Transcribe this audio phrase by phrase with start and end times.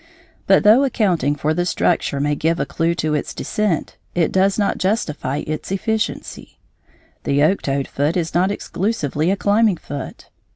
[0.47, 4.57] But though accounting for the structure may give a clue to its descent, it does
[4.57, 6.57] not justify its efficiency.
[7.21, 10.29] The yoke toed foot is not exclusively a climbing foot.